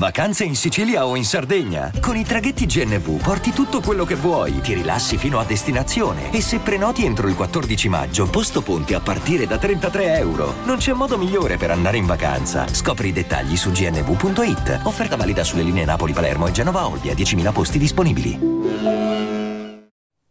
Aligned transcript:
Vacanze 0.00 0.44
in 0.44 0.56
Sicilia 0.56 1.04
o 1.04 1.14
in 1.14 1.26
Sardegna? 1.26 1.92
Con 2.00 2.16
i 2.16 2.24
traghetti 2.24 2.64
GNV 2.64 3.20
porti 3.22 3.50
tutto 3.50 3.82
quello 3.82 4.06
che 4.06 4.14
vuoi, 4.14 4.62
ti 4.62 4.72
rilassi 4.72 5.18
fino 5.18 5.38
a 5.38 5.44
destinazione 5.44 6.32
e 6.32 6.40
se 6.40 6.58
prenoti 6.58 7.04
entro 7.04 7.28
il 7.28 7.34
14 7.34 7.90
maggio, 7.90 8.26
posto 8.30 8.62
ponti 8.62 8.94
a 8.94 9.00
partire 9.00 9.46
da 9.46 9.58
33 9.58 10.16
euro. 10.16 10.54
Non 10.64 10.78
c'è 10.78 10.94
modo 10.94 11.18
migliore 11.18 11.58
per 11.58 11.70
andare 11.70 11.98
in 11.98 12.06
vacanza. 12.06 12.66
Scopri 12.66 13.08
i 13.08 13.12
dettagli 13.12 13.58
su 13.58 13.72
gnv.it. 13.72 14.80
Offerta 14.84 15.16
valida 15.16 15.44
sulle 15.44 15.62
linee 15.64 15.84
Napoli-Palermo 15.84 16.46
e 16.46 16.52
Genova-Olbia, 16.52 17.12
10.000 17.12 17.52
posti 17.52 17.78
disponibili. 17.78 18.38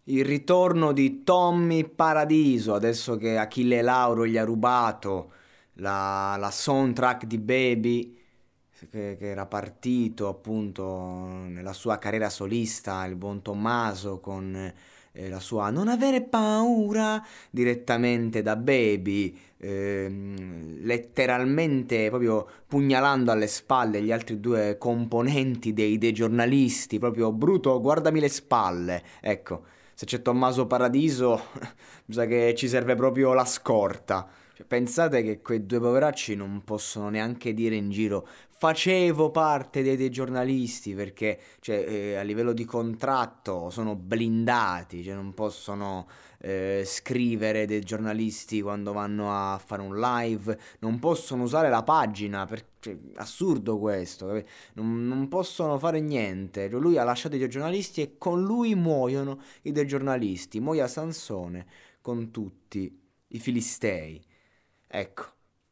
Il 0.05 0.25
ritorno 0.25 0.93
di 0.93 1.23
Tommy 1.23 1.87
Paradiso, 1.87 2.73
adesso 2.73 3.17
che 3.17 3.37
Achille 3.37 3.83
Lauro 3.83 4.25
gli 4.25 4.37
ha 4.37 4.43
rubato 4.43 5.31
la, 5.73 6.35
la 6.39 6.49
soundtrack 6.49 7.25
di 7.25 7.37
Baby 7.37 8.17
che, 8.89 9.17
che, 9.17 9.29
era 9.29 9.45
partito 9.45 10.27
appunto 10.27 10.85
nella 11.47 11.73
sua 11.73 11.97
carriera 11.97 12.29
solista, 12.29 13.05
il 13.05 13.15
buon 13.15 13.41
Tommaso 13.41 14.19
con 14.19 14.73
eh, 15.11 15.29
la 15.29 15.39
sua 15.39 15.69
Non 15.69 15.87
avere 15.87 16.21
paura 16.21 17.23
direttamente 17.49 18.41
da 18.41 18.55
Baby, 18.55 19.37
eh, 19.57 20.07
letteralmente 20.81 22.09
proprio 22.09 22.47
pugnalando 22.67 23.31
alle 23.31 23.47
spalle 23.47 24.01
gli 24.01 24.11
altri 24.11 24.39
due 24.39 24.77
componenti 24.77 25.73
dei, 25.73 25.97
dei 25.97 26.13
giornalisti, 26.13 26.99
proprio 26.99 27.31
Bruto, 27.31 27.79
guardami 27.81 28.19
le 28.19 28.29
spalle, 28.29 29.03
ecco. 29.21 29.63
Se 29.93 30.05
c'è 30.05 30.21
Tommaso 30.21 30.65
Paradiso, 30.65 31.47
mi 32.05 32.13
sa 32.13 32.25
che 32.25 32.55
ci 32.55 32.69
serve 32.69 32.95
proprio 32.95 33.33
la 33.33 33.43
scorta. 33.43 34.29
Cioè, 34.59 34.67
pensate 34.67 35.23
che 35.23 35.41
quei 35.41 35.65
due 35.65 35.79
poveracci 35.79 36.35
non 36.35 36.63
possono 36.65 37.07
neanche 37.07 37.53
dire 37.53 37.75
in 37.75 37.89
giro 37.89 38.27
facevo 38.49 39.31
parte 39.31 39.81
dei, 39.83 39.95
dei 39.95 40.09
giornalisti 40.09 40.93
perché 40.93 41.39
cioè, 41.61 41.77
eh, 41.87 42.15
a 42.17 42.23
livello 42.23 42.51
di 42.51 42.65
contratto 42.65 43.69
sono 43.69 43.95
blindati, 43.95 45.01
cioè 45.01 45.13
non 45.13 45.33
possono 45.33 46.09
eh, 46.39 46.83
scrivere 46.85 47.65
dei 47.65 47.79
giornalisti 47.79 48.61
quando 48.61 48.91
vanno 48.91 49.31
a 49.31 49.57
fare 49.65 49.81
un 49.81 49.97
live, 49.97 50.59
non 50.79 50.99
possono 50.99 51.43
usare 51.43 51.69
la 51.69 51.83
pagina, 51.83 52.45
per, 52.45 52.65
cioè, 52.79 52.97
assurdo 53.15 53.79
questo, 53.79 54.43
non, 54.73 55.07
non, 55.07 55.29
possono 55.29 55.79
fare 55.79 56.01
niente, 56.01 56.67
lui 56.67 56.97
ha 56.97 57.05
lasciato 57.05 57.37
i 57.37 57.49
giornalisti 57.49 58.01
e 58.01 58.17
con 58.17 58.43
lui 58.43 58.75
muoiono 58.75 59.39
i 59.61 59.71
dei 59.71 59.87
giornalisti, 59.87 60.59
muoia 60.59 60.87
Sansone 60.89 61.65
con 62.01 62.29
tutti 62.31 62.93
i 63.27 63.39
filistei. 63.39 64.21
Ecco, 64.91 65.23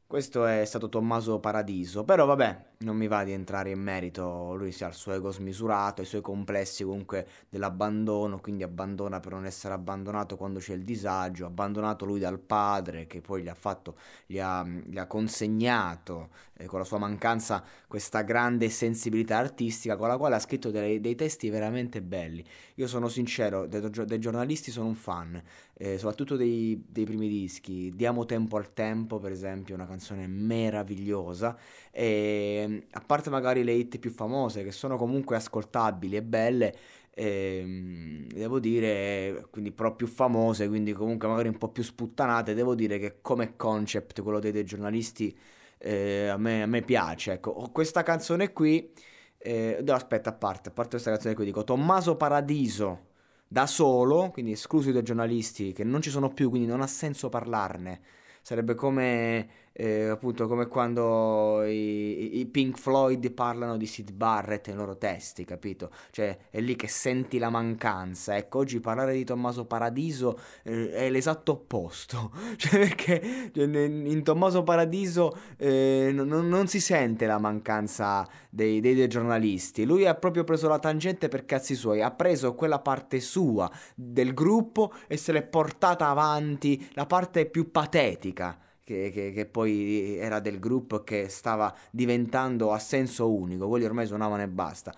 questo 0.06 0.46
è 0.46 0.64
stato 0.66 0.90
Tommaso 0.90 1.40
Paradiso, 1.40 2.04
però 2.04 2.26
vabbè, 2.26 2.66
non 2.80 2.96
mi 2.96 3.08
va 3.08 3.24
di 3.24 3.32
entrare 3.32 3.72
in 3.72 3.80
merito, 3.80 4.54
lui 4.56 4.76
ha 4.80 4.88
il 4.88 4.94
suo 4.94 5.14
ego 5.14 5.32
smisurato, 5.32 6.02
i 6.02 6.06
suoi 6.06 6.22
complessi 6.22 6.84
comunque 6.84 7.28
dell'abbandono, 7.50 8.40
quindi 8.40 8.64
abbandona 8.64 9.20
per 9.20 9.32
non 9.32 9.46
essere 9.46 9.74
abbandonato 9.74 10.38
quando 10.38 10.60
c'è 10.60 10.74
il 10.74 10.84
disagio, 10.84 11.46
abbandonato 11.46 12.06
lui 12.06 12.20
dal 12.20 12.40
padre 12.40 13.08
che 13.08 13.22
poi 13.22 13.42
gli 13.44 13.48
ha 13.48 13.56
fatto, 13.56 13.98
gli 14.26 14.40
ha, 14.40 14.64
gli 14.64 14.98
ha 14.98 15.08
consegnato 15.08 16.30
eh, 16.58 16.66
con 16.66 16.80
la 16.80 16.86
sua 16.86 16.98
mancanza 16.98 17.64
questa 17.88 18.22
grande 18.22 18.70
sensibilità 18.70 19.38
artistica 19.38 19.96
con 19.96 20.08
la 20.08 20.18
quale 20.18 20.36
ha 20.36 20.40
scritto 20.40 20.72
dei, 20.72 21.00
dei 21.00 21.16
testi 21.16 21.50
veramente 21.50 22.02
belli. 22.02 22.44
Io 22.76 22.88
sono 22.88 23.08
sincero, 23.08 23.66
dei, 23.68 23.90
dei 23.90 24.20
giornalisti 24.20 24.72
sono 24.72 24.88
un 24.88 24.96
fan, 24.96 25.42
eh, 25.74 25.98
soprattutto 25.98 26.36
dei, 26.36 26.84
dei, 26.88 27.06
primi 27.06 27.28
dischi. 27.28 27.92
Diamo 27.96 28.26
tempo 28.26 28.58
al 28.58 28.74
tempo, 28.74 29.20
per 29.20 29.32
esempio, 29.32 29.76
una 29.76 29.88
canzone 29.88 30.28
meravigliosa. 30.28 31.58
E, 31.92 32.67
a 32.92 33.02
parte 33.06 33.30
magari 33.30 33.64
le 33.64 33.74
hit 33.74 34.00
più 34.00 34.12
famose, 34.12 34.64
che 34.64 34.72
sono 34.72 34.98
comunque 34.98 35.36
ascoltabili 35.36 36.16
e 36.16 36.24
belle, 36.24 36.76
eh, 37.12 38.26
devo 38.30 38.60
dire, 38.60 39.48
quindi 39.50 39.72
però 39.72 39.96
più 39.96 40.08
famose, 40.08 40.68
quindi 40.68 40.94
comunque 40.94 41.28
magari 41.28 41.48
un 41.48 41.58
po' 41.58 41.70
più 41.70 41.84
sputtanate, 41.84 42.54
devo 42.54 42.76
dire 42.76 43.00
che 43.00 43.18
come 43.22 43.56
concept, 43.56 44.22
quello 44.22 44.40
dei, 44.40 44.52
dei 44.52 44.66
giornalisti, 44.66 45.36
eh, 45.80 46.28
a, 46.28 46.38
me, 46.38 46.64
a, 46.64 46.66
me, 46.68 46.82
piace. 46.84 47.34
Ecco, 47.34 47.70
questa 47.72 48.04
canzone 48.04 48.54
qui... 48.54 48.92
Eh, 49.40 49.82
no, 49.84 49.94
aspetta, 49.94 50.32
a 50.32 50.34
parte, 50.34 50.70
a 50.70 50.72
parte 50.72 50.92
questa 50.92 51.12
canzone 51.12 51.36
qui, 51.36 51.46
dico 51.46 51.64
Tommaso 51.64 52.16
Paradiso 52.18 53.06
da 53.48 53.66
solo, 53.66 54.30
quindi 54.32 54.52
esclusi 54.52 54.92
dai 54.92 55.04
giornalisti 55.04 55.72
che 55.74 55.84
non 55.84 56.02
ci 56.02 56.10
sono 56.10 56.30
più, 56.30 56.50
quindi 56.50 56.68
non 56.68 56.82
ha 56.82 56.88
senso 56.88 57.30
parlarne. 57.30 58.02
Sarebbe 58.42 58.76
come 58.76 59.50
eh, 59.80 60.08
appunto 60.08 60.48
come 60.48 60.66
quando 60.66 61.64
i, 61.64 62.40
i, 62.40 62.46
Pink 62.48 62.80
Floyd 62.80 63.30
parlano 63.32 63.78
di 63.78 63.86
Sid 63.86 64.12
Barrett 64.12 64.68
nei 64.68 64.76
loro 64.76 64.98
testi, 64.98 65.46
capito? 65.46 65.92
Cioè 66.10 66.36
è 66.50 66.60
lì 66.62 66.76
che 66.76 66.88
senti 66.88 67.38
la 67.38 67.52
mancanza. 67.52 68.36
Ecco, 68.36 68.58
oggi 68.58 68.80
parlare 68.80 69.14
di 69.14 69.24
Tommaso 69.24 69.66
Paradiso 69.66 70.40
eh, 70.64 70.92
è 70.92 71.10
l'esatto 71.12 71.52
opposto. 71.52 72.32
Cioè 72.58 72.80
perché 72.80 73.52
cioè, 73.54 73.66
in 73.66 74.24
Tommaso 74.24 74.64
Paradiso 74.64 75.38
eh, 75.58 76.10
non, 76.12 76.28
non, 76.28 76.68
si 76.68 76.80
sente 76.80 77.28
la 77.28 77.38
mancanza 77.38 78.28
dei, 78.50 78.80
dei, 78.80 78.96
dei 78.96 79.08
giornalisti. 79.08 79.86
Lui 79.86 80.08
ha 80.08 80.16
proprio 80.16 80.44
preso 80.44 80.68
la 80.68 80.80
tangente 80.80 81.28
per 81.28 81.46
cazzi 81.46 81.76
suoi, 81.76 82.02
ha 82.02 82.10
preso 82.10 82.56
quella 82.56 82.80
parte 82.80 83.20
sua 83.20 83.70
del 83.94 84.34
gruppo 84.34 84.92
e 85.08 85.18
se 85.18 85.32
l'è 85.32 85.44
portata 85.44 86.08
avanti, 86.08 86.90
la 86.94 87.06
parte 87.06 87.46
più 87.46 87.70
patetica 87.70 88.58
che, 88.88 89.12
che, 89.12 89.34
che, 89.34 89.46
poi 89.46 90.16
era 90.18 90.40
del 90.40 90.60
gruppo 90.60 91.04
che 91.04 91.28
stava 91.28 91.76
diventando 91.92 92.72
a 92.72 92.80
senso 92.80 93.30
unico, 93.30 93.68
quelli 93.68 93.84
ormai 93.84 94.08
suonavano 94.08 94.44
e 94.44 94.48
basta. 94.48 94.96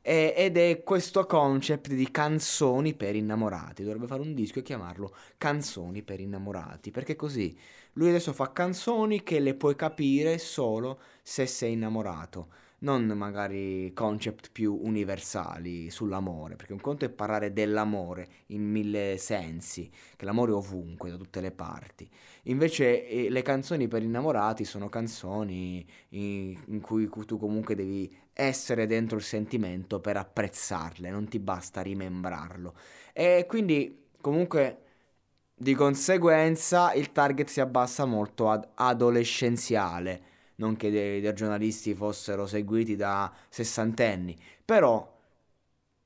E, 0.00 0.32
ed 0.36 0.56
è 0.56 0.84
questo 0.84 1.26
concept 1.26 1.92
di 1.92 2.08
canzoni 2.12 2.94
per 2.94 3.16
innamorati. 3.16 3.82
Dovrebbe 3.82 4.06
fare 4.06 4.22
un 4.22 4.32
disco 4.32 4.60
e 4.60 4.62
chiamarlo 4.62 5.12
Canzoni 5.38 6.02
per 6.02 6.20
innamorati, 6.20 6.92
perché 6.92 7.16
così 7.16 7.58
lui 7.94 8.10
adesso 8.10 8.32
fa 8.32 8.52
canzoni 8.52 9.24
che 9.24 9.40
le 9.40 9.54
puoi 9.54 9.74
capire 9.74 10.38
solo 10.38 11.00
se 11.20 11.46
sei 11.46 11.72
innamorato 11.72 12.60
non 12.82 13.06
magari 13.06 13.92
concept 13.94 14.50
più 14.52 14.78
universali 14.82 15.90
sull'amore, 15.90 16.56
perché 16.56 16.72
un 16.72 16.80
conto 16.80 17.04
è 17.04 17.10
parlare 17.10 17.52
dell'amore 17.52 18.28
in 18.46 18.62
mille 18.62 19.16
sensi, 19.18 19.90
che 20.16 20.24
l'amore 20.24 20.52
è 20.52 20.54
ovunque, 20.54 21.10
da 21.10 21.16
tutte 21.16 21.40
le 21.40 21.50
parti. 21.50 22.08
Invece 22.44 23.08
eh, 23.08 23.30
le 23.30 23.42
canzoni 23.42 23.88
per 23.88 24.02
innamorati 24.02 24.64
sono 24.64 24.88
canzoni 24.88 25.86
in, 26.10 26.58
in 26.66 26.80
cui 26.80 27.08
tu 27.08 27.38
comunque 27.38 27.74
devi 27.74 28.12
essere 28.32 28.86
dentro 28.86 29.16
il 29.16 29.22
sentimento 29.22 30.00
per 30.00 30.16
apprezzarle, 30.16 31.10
non 31.10 31.28
ti 31.28 31.38
basta 31.38 31.82
rimembrarlo. 31.82 32.74
E 33.12 33.44
quindi 33.48 34.06
comunque 34.20 34.78
di 35.54 35.74
conseguenza 35.74 36.92
il 36.94 37.12
target 37.12 37.48
si 37.48 37.60
abbassa 37.60 38.04
molto 38.04 38.50
ad 38.50 38.66
adolescenziale 38.74 40.30
non 40.56 40.76
che 40.76 40.90
dei, 40.90 41.20
dei 41.20 41.34
giornalisti 41.34 41.94
fossero 41.94 42.46
seguiti 42.46 42.96
da 42.96 43.32
sessantenni, 43.48 44.36
però 44.64 45.10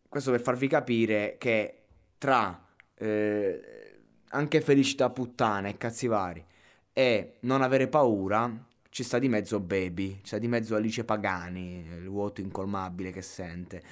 questo 0.09 0.31
per 0.31 0.41
farvi 0.41 0.69
capire 0.69 1.37
che 1.39 1.83
tra 2.19 2.65
eh, 2.95 4.01
anche 4.31 4.61
felicità 4.61 5.11
puttana 5.11 5.69
e 5.69 5.77
cazzi 5.77 6.07
vari 6.07 6.45
e 6.93 7.37
non 7.41 7.63
avere 7.63 7.89
paura 7.89 8.65
ci 8.89 9.03
sta 9.03 9.19
di 9.19 9.29
mezzo 9.29 9.61
Baby, 9.61 10.17
ci 10.23 10.29
sta 10.29 10.39
di 10.39 10.49
mezzo 10.49 10.75
Alice 10.75 11.05
Pagani, 11.05 11.85
il 11.87 12.09
vuoto 12.09 12.41
incolmabile 12.41 13.11
che 13.13 13.21
sente. 13.21 13.83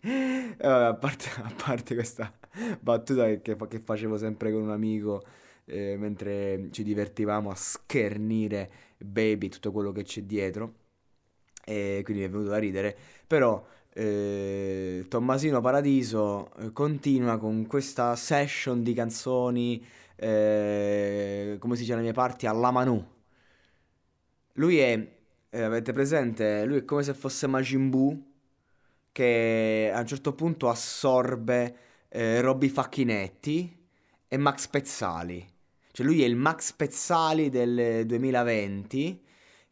vabbè, 0.00 0.56
a, 0.66 0.94
parte, 0.94 1.28
a 1.40 1.52
parte 1.64 1.94
questa 1.94 2.32
battuta 2.80 3.26
che, 3.38 3.56
che 3.56 3.78
facevo 3.78 4.18
sempre 4.18 4.50
con 4.50 4.62
un 4.62 4.70
amico 4.70 5.22
eh, 5.66 5.96
mentre 5.98 6.68
ci 6.72 6.82
divertivamo 6.82 7.50
a 7.50 7.54
schernire 7.54 8.70
Baby, 8.98 9.48
tutto 9.48 9.72
quello 9.72 9.92
che 9.92 10.02
c'è 10.02 10.22
dietro, 10.22 10.74
e 11.64 12.00
quindi 12.04 12.22
mi 12.22 12.28
è 12.28 12.30
venuto 12.30 12.50
da 12.50 12.58
ridere, 12.58 12.96
però 13.26 13.64
eh, 13.92 15.04
Tommasino 15.08 15.60
Paradiso 15.60 16.50
eh, 16.58 16.72
continua 16.72 17.38
con 17.38 17.66
questa 17.66 18.14
session 18.16 18.82
di 18.82 18.94
canzoni, 18.94 19.84
eh, 20.16 21.56
come 21.58 21.74
si 21.74 21.80
dice 21.80 21.92
nelle 21.92 22.04
mie 22.04 22.12
parti, 22.12 22.46
alla 22.46 22.70
Manu. 22.70 23.04
Lui 24.54 24.78
è 24.78 25.14
eh, 25.50 25.62
avete 25.62 25.92
presente? 25.92 26.64
Lui 26.64 26.78
è 26.78 26.84
come 26.84 27.02
se 27.02 27.14
fosse 27.14 27.46
Majin 27.46 27.88
Buu 27.88 28.34
che 29.12 29.90
a 29.92 30.00
un 30.00 30.06
certo 30.06 30.34
punto 30.34 30.68
assorbe 30.68 31.76
eh, 32.08 32.40
Robby 32.42 32.68
Facchinetti 32.68 33.88
e 34.28 34.36
Max 34.36 34.66
Pezzali. 34.68 35.55
Cioè 35.96 36.04
lui 36.04 36.22
è 36.22 36.26
il 36.26 36.36
Max 36.36 36.74
Pezzali 36.74 37.48
del 37.48 38.04
2020 38.04 39.22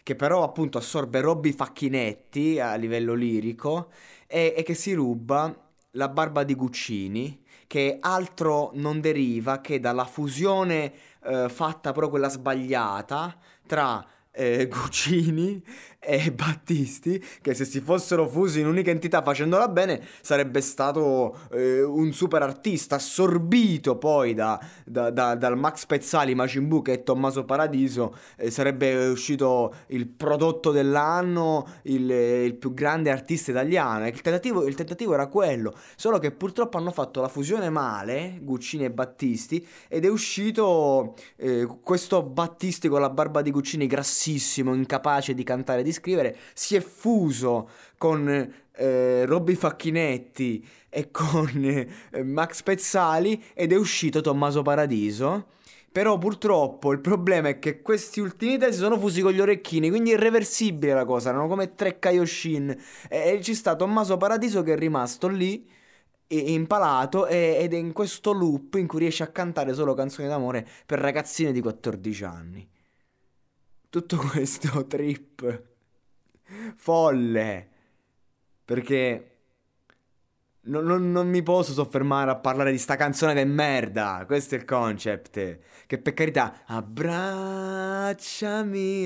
che 0.03 0.17
però 0.17 0.43
appunto 0.43 0.79
assorbe 0.79 1.21
Robby 1.21 1.53
Facchinetti 1.53 2.59
a 2.59 2.76
livello 2.76 3.12
lirico 3.12 3.91
e, 4.26 4.55
e 4.56 4.62
che 4.62 4.73
si 4.73 4.94
ruba 4.94 5.55
la 5.91 6.09
barba 6.09 6.43
di 6.43 6.55
Guccini 6.55 7.44
che 7.67 7.99
altro 8.00 8.71
non 8.73 9.03
deriva 9.03 9.61
che 9.61 9.81
dalla 9.81 10.06
fusione 10.06 10.94
eh, 11.26 11.50
fatta 11.50 11.93
però 11.93 12.09
quella 12.09 12.31
sbagliata 12.31 13.37
tra 13.67 14.03
eh, 14.31 14.65
Guccini 14.73 15.62
e 16.05 16.31
Battisti, 16.33 17.23
che 17.41 17.55
se 17.55 17.65
si 17.65 17.81
fossero 17.81 18.29
fusi 18.29 18.61
in 18.61 18.67
un'unica 18.67 18.91
entità 18.91 19.23
facendola 19.23 19.69
bene, 19.69 20.01
sarebbe 20.21 20.61
stato 20.61 21.37
eh, 21.51 21.83
un 21.83 22.12
super 22.12 22.43
artista, 22.43 22.97
assorbito 22.97 23.97
poi 23.97 24.35
da, 24.35 24.61
da, 24.85 25.11
da, 25.11 25.35
dal 25.35 25.56
Max 25.56 25.87
Pezzali, 25.87 26.35
Macin 26.35 26.69
Buu 26.69 26.83
e 26.87 27.03
Tommaso 27.03 27.45
Paradiso, 27.45 28.17
eh, 28.37 28.51
sarebbe 28.51 29.06
uscito 29.06 29.75
il 29.89 30.06
prodotto 30.06 30.71
dell'anno, 30.71 31.67
il, 31.85 32.11
il, 32.11 32.55
più 32.55 32.75
grande 32.75 33.11
artista 33.11 33.50
italiano. 33.50 34.07
Il 34.07 34.21
tentativo, 34.21 34.67
il 34.67 34.75
tentativo 34.75 35.15
era 35.15 35.27
quello, 35.29 35.75
solo 35.97 36.19
che 36.19 36.31
purtroppo 36.33 36.77
hanno 36.77 36.91
fatto 36.91 37.21
la 37.21 37.29
fusione 37.29 37.71
male, 37.71 38.39
Guccini 38.43 38.85
e 38.85 38.91
Battisti, 38.91 39.67
ed 39.89 40.05
è 40.05 40.09
uscito 40.09 41.15
eh, 41.37 41.67
questo 41.83 42.23
Battisti 42.23 42.89
con 42.89 43.00
la 43.00 43.11
barba 43.11 43.41
di 43.41 43.50
Guccini 43.50 43.87
grassissimo, 43.87 44.75
incapace 44.75 45.35
di 45.35 45.43
cantare 45.43 45.83
di 45.83 45.93
scrivere, 45.94 46.37
si 46.52 46.76
è 46.76 46.81
fuso 46.81 47.69
con 47.96 48.29
eh, 48.76 49.25
Robby 49.25 49.55
Facchinetti 49.55 50.67
e 50.88 51.11
con 51.11 51.50
eh, 51.64 52.23
Max 52.23 52.62
Pezzali 52.62 53.43
ed 53.55 53.73
è 53.73 53.76
uscito 53.76 54.20
Tommaso 54.20 54.62
Paradiso. 54.62 55.52
Però 55.91 56.19
purtroppo 56.19 56.91
il 56.93 57.00
problema 57.00 57.49
è 57.49 57.58
che 57.61 57.81
questi 57.81 58.19
ultimi 58.19 58.58
tre 58.58 58.73
si 58.73 58.79
sono 58.79 58.99
fusi 58.99 59.20
con 59.23 59.31
gli 59.31 59.41
orecchini, 59.41 59.91
quindi 59.91 60.11
è 60.11 60.14
irreversibile 60.14 60.93
la 60.93 61.05
cosa, 61.05 61.29
erano 61.29 61.46
come 61.46 61.76
tre 61.76 62.00
Kaioshin. 62.00 62.76
E, 63.08 63.31
e 63.31 63.40
ci 63.43 63.55
sta 63.55 63.76
Tommaso 63.76 64.17
Paradiso 64.17 64.62
che 64.62 64.73
è 64.73 64.76
rimasto 64.76 65.29
lì 65.29 65.70
impalato 66.26 67.26
ed 67.26 67.73
è 67.73 67.76
in 67.76 67.93
questo 67.93 68.32
loop 68.32 68.75
in 68.75 68.87
cui 68.87 68.99
riesce 68.99 69.23
a 69.23 69.29
cantare 69.29 69.73
solo 69.73 69.94
canzoni 69.94 70.26
d'amore 70.26 70.67
per 70.85 70.99
ragazzine 70.99 71.52
di 71.52 71.61
14 71.61 72.25
anni. 72.25 72.69
Tutto 73.88 74.17
questo 74.17 74.87
trip 74.87 75.74
folle. 76.76 77.69
Perché 78.64 79.34
non, 80.64 80.84
non, 80.84 81.12
non, 81.12 81.28
mi 81.28 81.43
posso 81.43 81.72
soffermare 81.72 82.31
a 82.31 82.37
parlare 82.37 82.70
di 82.70 82.78
sta 82.78 82.96
canzone 82.96 83.34
de 83.34 83.44
merda. 83.44 84.25
Questo 84.26 84.55
è 84.55 84.58
il 84.58 84.64
concept. 84.64 85.58
Che 85.87 85.99
per 85.99 86.14
carità, 86.14 86.62
abbracciami. 86.66 88.16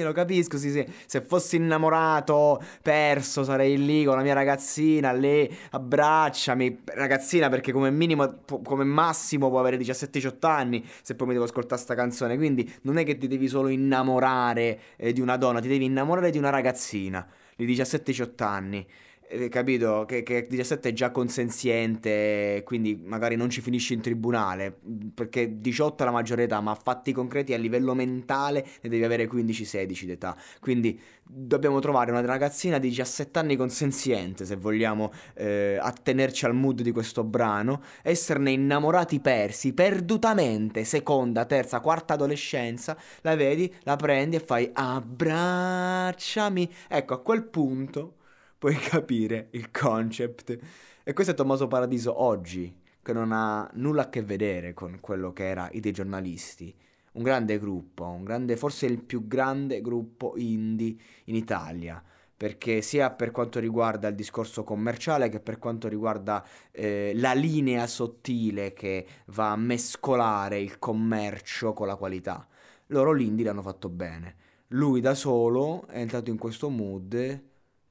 Lo 0.03 0.13
capisco, 0.13 0.57
sì, 0.57 0.71
sì. 0.71 0.87
Se 1.07 1.21
fossi 1.21 1.57
innamorato, 1.57 2.63
perso, 2.83 3.43
sarei 3.43 3.85
lì 3.85 4.05
con 4.05 4.17
la 4.17 4.23
mia 4.23 4.35
ragazzina. 4.35 5.13
Lì, 5.13 5.53
abbracciami. 5.71 6.83
Ragazzina, 6.85 7.49
perché 7.49 7.73
come 7.73 7.91
minimo, 7.91 8.43
come 8.63 8.85
massimo 8.85 9.49
può 9.49 9.59
avere 9.59 9.77
17-18 9.79 10.47
anni. 10.47 10.87
Se 11.03 11.15
poi 11.17 11.27
mi 11.27 11.33
devo 11.33 11.47
ascoltare 11.47 11.81
sta 11.81 11.95
canzone. 11.95 12.37
Quindi 12.37 12.73
non 12.83 12.99
è 12.99 13.05
che 13.05 13.19
ti 13.19 13.27
devi 13.27 13.49
solo 13.49 13.69
innamorare 13.69 14.79
eh, 14.97 15.13
di 15.13 15.21
una 15.21 15.37
donna, 15.37 15.61
ti 15.61 15.69
devi 15.69 15.87
innamorare 15.87 16.31
di 16.31 16.39
una 16.39 16.51
ragazzina 16.51 17.27
di 17.57 17.67
17-18 17.67 18.45
anni. 18.45 18.87
Eh, 19.31 19.51
capito? 19.51 20.07
Che, 20.07 20.23
che 20.23 20.47
17 20.49 20.89
è 20.89 20.93
già 20.95 21.11
consenziente, 21.11 22.63
quindi 22.65 22.97
magari 22.97 23.37
non 23.37 23.51
ci 23.51 23.61
finisci 23.61 23.93
in 23.93 24.01
tribunale, 24.01 24.75
perché 25.15 25.61
18 25.61 26.03
è 26.03 26.07
la 26.07 26.13
maggiore 26.13 26.45
età, 26.45 26.63
ma 26.63 26.75
fatti 26.75 27.13
concreti 27.13 27.53
a 27.53 27.59
livello 27.59 27.93
mentale 27.95 28.67
ne 28.81 28.89
devi 28.89 29.05
avere 29.05 29.29
15-16 29.29 30.05
d'età. 30.07 30.35
Quindi 30.61 30.99
dobbiamo 31.23 31.79
trovare 31.79 32.11
una 32.11 32.23
ragazzina 32.23 32.79
di 32.79 32.89
17 32.89 33.39
anni 33.39 33.57
consenziente, 33.57 34.47
se 34.47 34.57
vogliamo 34.57 35.13
eh, 35.35 35.79
attenerci 35.79 36.47
al 36.47 36.55
mood 36.55 36.81
di 36.81 36.91
questo 36.91 37.23
brano, 37.23 37.83
esserne 38.03 38.53
innamorati 38.53 39.21
persi, 39.21 39.75
perdutamente, 39.75 40.85
seconda, 40.85 41.45
terza, 41.45 41.81
quarta 41.81 42.15
adolescenza, 42.15 42.97
la 43.21 43.37
vedi, 43.37 43.71
la 43.83 43.97
prendi 43.97 44.37
e 44.37 44.41
fai 44.41 44.71
abbracciami. 44.73 46.73
Ecco, 46.89 47.13
a 47.13 47.21
quel 47.21 47.45
punto 47.45 48.15
puoi 48.59 48.75
capire 48.75 49.49
il 49.53 49.71
concept. 49.71 50.59
E 51.05 51.13
questo 51.13 51.33
è 51.33 51.37
Tommaso 51.37 51.69
Paradiso 51.69 52.21
oggi, 52.21 52.75
che 53.01 53.13
non 53.13 53.33
ha 53.33 53.69
nulla 53.75 54.03
a 54.03 54.09
che 54.09 54.23
vedere 54.23 54.75
con 54.75 54.99
quello 55.01 55.33
che 55.33 55.47
era 55.47 55.69
i 55.73 55.81
dei 55.81 55.93
giornalisti. 55.93 56.75
Un 57.13 57.23
grande 57.23 57.59
gruppo, 57.59 58.05
un 58.05 58.25
grande, 58.25 58.57
forse 58.57 58.87
il 58.87 59.03
più 59.03 59.27
grande 59.27 59.81
gruppo 59.81 60.35
indie 60.37 60.97
in 61.25 61.35
Italia 61.35 62.03
perché 62.39 62.83
sia 62.83 63.11
per 63.11 63.33
quanto 63.33 63.59
riguarda 63.59 64.07
il 64.07 64.15
discorso 64.15 64.63
commerciale 64.63 65.29
che 65.29 65.41
per 65.41 65.59
quanto 65.59 65.89
riguarda 65.89 66.47
eh, 66.71 67.11
la 67.17 67.33
linea 67.33 67.85
sottile 67.89 68.73
che 68.75 69.05
va 69.27 69.51
a 69.51 69.57
mescolare 69.57 70.61
il 70.61 70.79
commercio 70.79 71.73
con 71.73 71.89
la 71.89 71.97
qualità. 71.97 72.47
Loro 72.87 73.11
l'indie 73.11 73.45
l'hanno 73.45 73.61
fatto 73.61 73.89
bene. 73.89 74.37
Lui 74.69 75.01
da 75.01 75.15
solo 75.15 75.89
è 75.89 75.99
entrato 75.99 76.31
in 76.31 76.39
questo 76.39 76.69
mood 76.69 77.43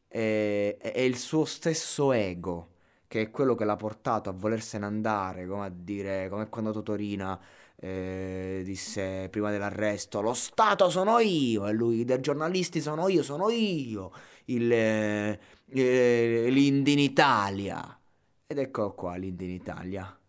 è, 0.07 0.77
è 0.79 0.99
il 0.99 1.17
suo 1.17 1.45
stesso 1.45 2.11
ego, 2.11 2.75
che 3.07 3.21
è 3.21 3.31
quello 3.31 3.55
che 3.55 3.65
l'ha 3.65 3.75
portato 3.75 4.29
a 4.29 4.33
volersene 4.33 4.85
andare, 4.85 5.47
come 5.47 5.65
a 5.65 5.71
dire, 5.73 6.29
come 6.29 6.49
quando 6.49 6.71
Totorina 6.71 7.39
eh, 7.79 8.61
disse 8.63 9.29
prima 9.29 9.51
dell'arresto, 9.51 10.21
lo 10.21 10.33
Stato 10.33 10.89
sono 10.89 11.19
io, 11.19 11.67
e 11.67 11.73
lui, 11.73 11.99
i 12.01 12.21
giornalisti 12.21 12.81
sono 12.81 13.07
io, 13.07 13.23
sono 13.23 13.49
io, 13.49 14.11
il, 14.45 14.71
eh, 14.71 15.39
eh, 15.69 16.47
l'Indie 16.49 16.93
in 16.93 16.99
Italia. 16.99 17.99
Ed 18.47 18.57
ecco 18.57 18.93
qua 18.93 19.15
l'Indie 19.15 19.47
in 19.47 19.53
Italia. 19.53 20.19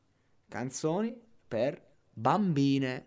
Canzoni 0.48 1.16
per 1.46 1.80
bambine. 2.12 3.06